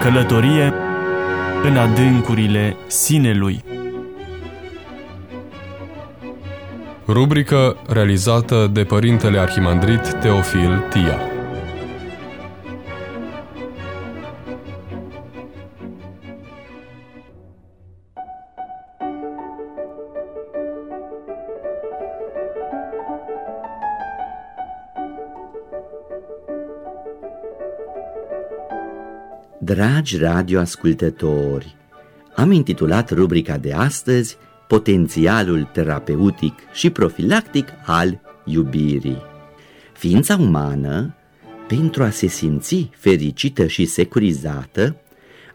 [0.00, 0.72] Călătorie
[1.64, 3.64] în adâncurile sinelui.
[7.06, 11.29] Rubrică realizată de Părintele Arhimandrit Teofil Tia.
[29.70, 31.76] Dragi radioascultători,
[32.34, 34.36] am intitulat rubrica de astăzi
[34.68, 39.22] Potențialul terapeutic și profilactic al iubirii.
[39.92, 41.14] Ființa umană,
[41.68, 44.96] pentru a se simți fericită și securizată,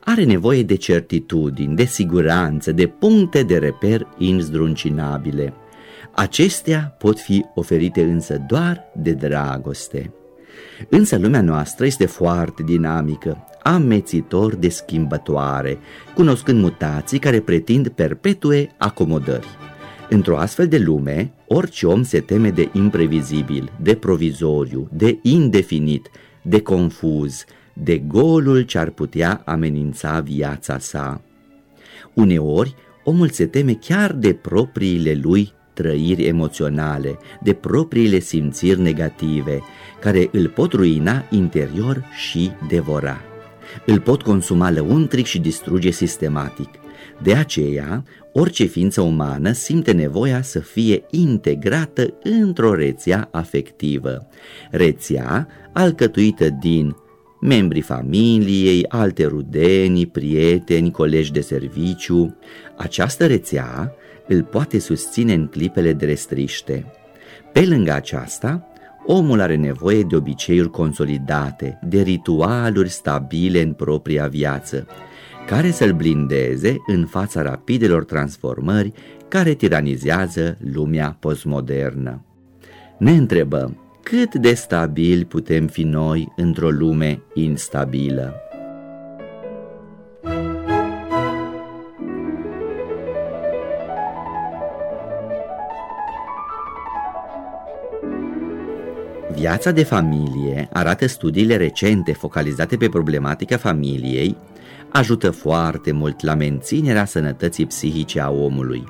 [0.00, 5.52] are nevoie de certitudini, de siguranță, de puncte de reper inzdruncinabile.
[6.14, 10.12] Acestea pot fi oferite însă doar de dragoste.
[10.88, 15.78] Însă lumea noastră este foarte dinamică, amețitor de schimbătoare,
[16.14, 19.46] cunoscând mutații care pretind perpetue acomodări.
[20.08, 26.10] Într-o astfel de lume, orice om se teme de imprevizibil, de provizoriu, de indefinit,
[26.42, 31.20] de confuz, de golul ce ar putea amenința viața sa.
[32.14, 39.62] Uneori, omul se teme chiar de propriile lui trăiri emoționale, de propriile simțiri negative,
[40.00, 43.20] care îl pot ruina interior și devora.
[43.86, 46.68] Îl pot consuma lăuntric și distruge sistematic.
[47.22, 54.26] De aceea, orice ființă umană simte nevoia să fie integrată într-o rețea afectivă.
[54.70, 56.96] Rețea alcătuită din
[57.40, 62.36] membrii familiei, alte rudenii, prieteni, colegi de serviciu.
[62.76, 63.94] Această rețea
[64.26, 66.92] îl poate susține în clipele de restriște.
[67.52, 68.68] Pe lângă aceasta,
[69.06, 74.86] omul are nevoie de obiceiuri consolidate, de ritualuri stabile în propria viață,
[75.46, 78.92] care să-l blindeze în fața rapidelor transformări
[79.28, 82.24] care tiranizează lumea postmodernă.
[82.98, 88.43] Ne întrebăm, cât de stabili putem fi noi într-o lume instabilă?
[99.34, 104.36] Viața de familie, arată studiile recente focalizate pe problematica familiei,
[104.88, 108.84] ajută foarte mult la menținerea sănătății psihice a omului,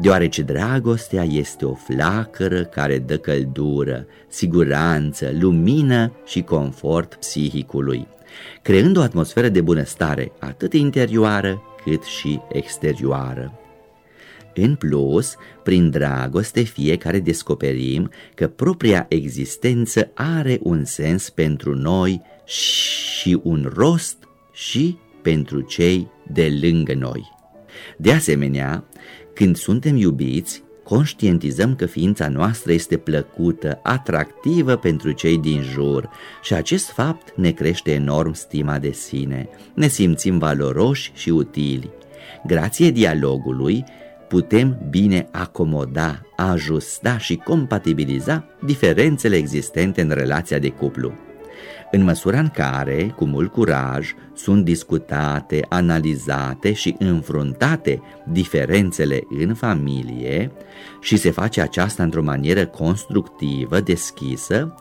[0.00, 8.06] deoarece dragostea este o flacără care dă căldură, siguranță, lumină și confort psihicului,
[8.62, 13.65] creând o atmosferă de bunăstare atât interioară cât și exterioară.
[14.58, 23.40] În plus, prin dragoste fiecare descoperim că propria existență are un sens pentru noi și
[23.42, 24.16] un rost
[24.52, 27.34] și pentru cei de lângă noi.
[27.96, 28.84] De asemenea,
[29.34, 36.08] când suntem iubiți, conștientizăm că ființa noastră este plăcută, atractivă pentru cei din jur
[36.42, 39.48] și acest fapt ne crește enorm stima de sine.
[39.74, 41.90] Ne simțim valoroși și utili.
[42.46, 43.84] Grație dialogului,
[44.28, 51.12] putem bine acomoda, ajusta și compatibiliza diferențele existente în relația de cuplu.
[51.90, 60.52] În măsura în care, cu mult curaj, sunt discutate, analizate și înfruntate diferențele în familie
[61.00, 64.74] și se face aceasta într-o manieră constructivă, deschisă,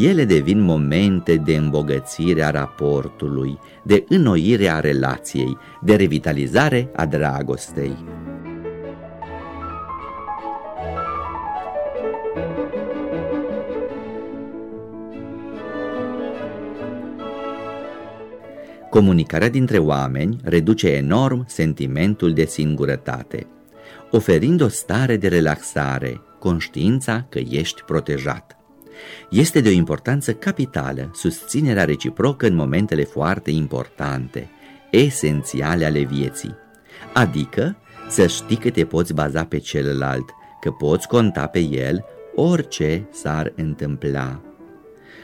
[0.00, 7.96] ele devin momente de îmbogățire a raportului, de înnoire a relației, de revitalizare a dragostei.
[18.92, 23.46] Comunicarea dintre oameni reduce enorm sentimentul de singurătate,
[24.10, 28.56] oferind o stare de relaxare, conștiința că ești protejat.
[29.30, 34.50] Este de o importanță capitală susținerea reciprocă în momentele foarte importante,
[34.90, 36.54] esențiale ale vieții,
[37.12, 37.76] adică
[38.08, 40.30] să știi că te poți baza pe celălalt,
[40.60, 44.40] că poți conta pe el orice s-ar întâmpla.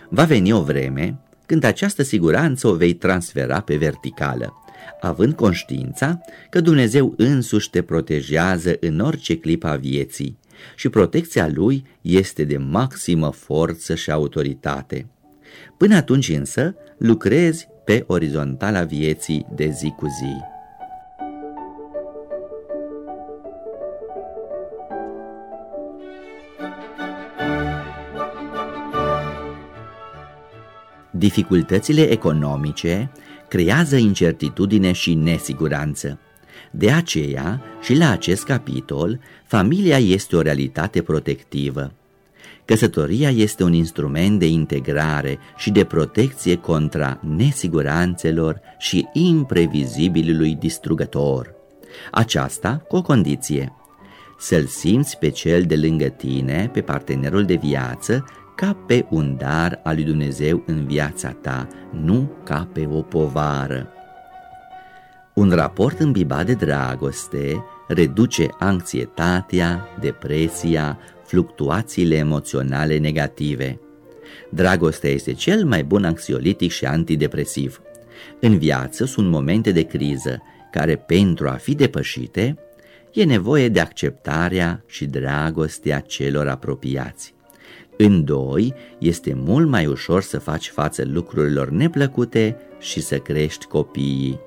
[0.09, 4.55] Va veni o vreme când această siguranță o vei transfera pe verticală,
[5.01, 10.39] având conștiința că Dumnezeu însuși te protejează în orice clip a vieții
[10.77, 15.07] și protecția Lui este de maximă forță și autoritate.
[15.77, 20.48] Până atunci însă lucrezi pe orizontala vieții de zi cu zi.
[31.19, 33.11] Dificultățile economice
[33.49, 36.19] creează incertitudine și nesiguranță.
[36.71, 41.93] De aceea, și la acest capitol, familia este o realitate protectivă.
[42.65, 51.55] Căsătoria este un instrument de integrare și de protecție contra nesiguranțelor și imprevizibilului distrugător.
[52.11, 53.73] Aceasta cu o condiție,
[54.39, 58.25] să-l simți pe cel de lângă tine, pe partenerul de viață,
[58.61, 61.69] ca pe un dar al lui Dumnezeu în viața ta,
[62.03, 63.89] nu ca pe o povară.
[65.35, 73.81] Un raport îmbibat de dragoste reduce anxietatea, depresia, fluctuațiile emoționale negative.
[74.51, 77.81] Dragostea este cel mai bun anxiolitic și antidepresiv.
[78.41, 82.59] În viață sunt momente de criză care, pentru a fi depășite,
[83.13, 87.37] e nevoie de acceptarea și dragostea celor apropiați.
[88.01, 94.41] În doi, este mult mai ușor să faci față lucrurilor neplăcute și să crești copiii.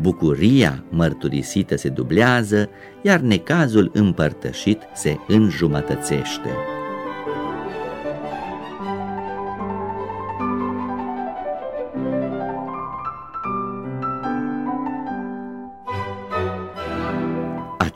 [0.00, 2.68] Bucuria mărturisită se dublează,
[3.02, 6.48] iar necazul împărtășit se înjumătățește.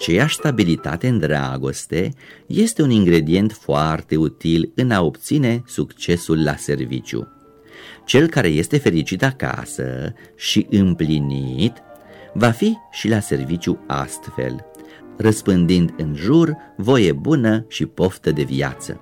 [0.04, 2.12] Aceeași stabilitate în dragoste
[2.46, 7.28] este un ingredient foarte util în a obține succesul la serviciu.
[8.04, 11.72] Cel care este fericit acasă și împlinit
[12.34, 14.64] va fi și la serviciu astfel,
[15.16, 19.00] răspândind în jur voie bună și poftă de viață.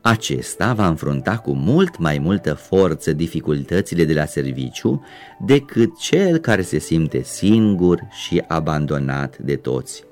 [0.00, 5.04] Acesta va înfrunta cu mult mai multă forță dificultățile de la serviciu
[5.46, 10.04] decât cel care se simte singur și abandonat de toți.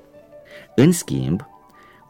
[0.75, 1.47] În schimb,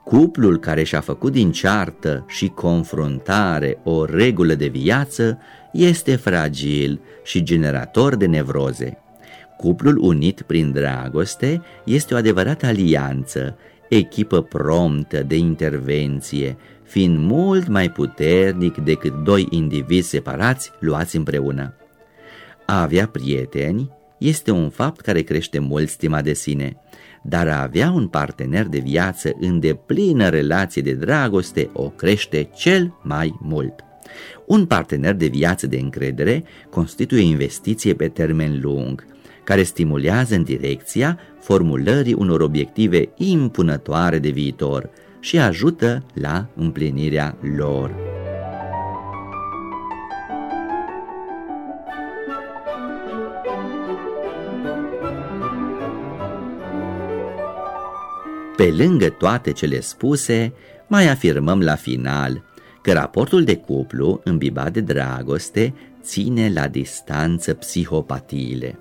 [0.03, 5.37] cuplul care și-a făcut din ceartă și confruntare o regulă de viață
[5.71, 8.97] este fragil și generator de nevroze.
[9.57, 13.57] Cuplul unit prin dragoste este o adevărată alianță,
[13.89, 21.73] echipă promptă de intervenție, fiind mult mai puternic decât doi indivizi separați luați împreună.
[22.65, 23.91] A avea prieteni
[24.23, 26.77] este un fapt care crește mult stima de sine,
[27.23, 32.93] dar a avea un partener de viață în deplină relație de dragoste o crește cel
[33.01, 33.73] mai mult.
[34.45, 39.05] Un partener de viață de încredere constituie o investiție pe termen lung,
[39.43, 44.89] care stimulează în direcția formulării unor obiective impunătoare de viitor
[45.19, 48.22] și ajută la împlinirea lor.
[58.55, 60.53] Pe lângă toate cele spuse,
[60.87, 62.43] mai afirmăm la final
[62.81, 68.79] că raportul de cuplu îmbibat de dragoste ține la distanță psihopatiile.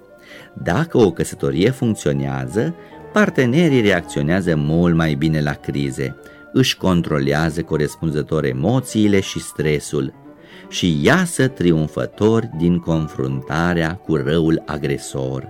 [0.62, 2.74] Dacă o căsătorie funcționează,
[3.12, 6.16] partenerii reacționează mult mai bine la crize,
[6.52, 10.12] își controlează corespunzător emoțiile și stresul
[10.68, 15.48] și iasă triumfători din confruntarea cu răul agresor.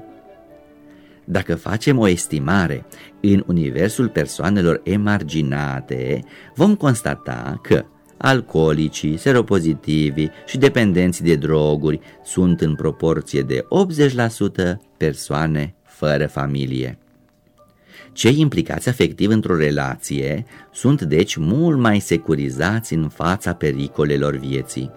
[1.25, 2.87] Dacă facem o estimare
[3.21, 6.25] în universul persoanelor emarginate,
[6.55, 7.85] vom constata că
[8.17, 13.67] alcoolicii, seropozitivi și dependenții de droguri sunt în proporție de
[14.65, 16.99] 80% persoane fără familie.
[18.13, 24.91] Cei implicați afectiv într-o relație sunt deci mult mai securizați în fața pericolelor vieții.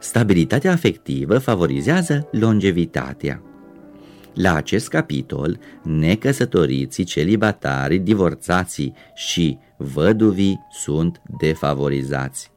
[0.00, 3.42] Stabilitatea afectivă favorizează longevitatea.
[4.34, 12.52] La acest capitol, necăsătoriții, celibatarii, divorțații și văduvii sunt defavorizați.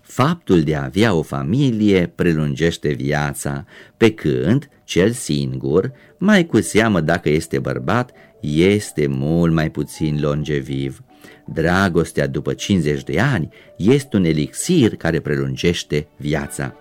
[0.00, 3.64] Faptul de a avea o familie prelungește viața,
[3.96, 8.10] pe când cel singur, mai cu seamă dacă este bărbat,
[8.40, 11.02] este mult mai puțin longeviv.
[11.46, 16.74] Dragostea după 50 de ani este un elixir care prelungește viața.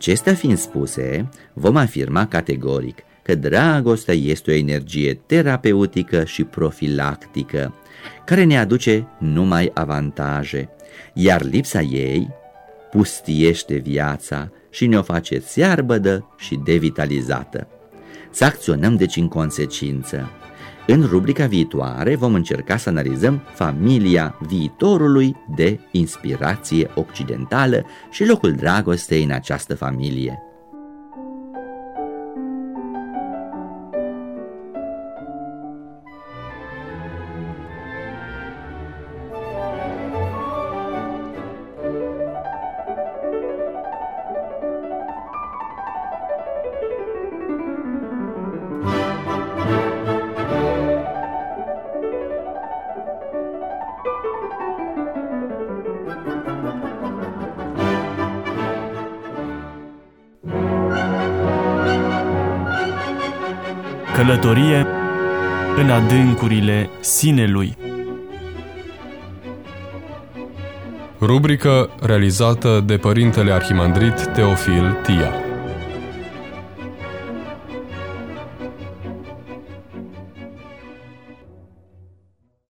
[0.00, 7.74] Acestea fiind spuse, vom afirma categoric că dragostea este o energie terapeutică și profilactică,
[8.24, 10.68] care ne aduce numai avantaje,
[11.12, 12.28] iar lipsa ei
[12.90, 17.66] pustiește viața și ne-o face țearbădă și devitalizată.
[18.30, 20.30] Să acționăm deci în consecință.
[20.86, 29.24] În rubrica viitoare vom încerca să analizăm familia viitorului de inspirație occidentală și locul dragostei
[29.24, 30.49] în această familie.
[64.14, 64.86] Călătorie
[65.76, 67.76] în adâncurile sinelui.
[71.20, 75.49] Rubrică realizată de Părintele Arhimandrit Teofil Tia.